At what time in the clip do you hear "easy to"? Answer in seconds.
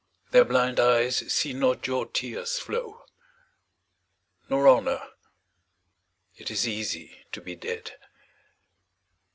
6.67-7.39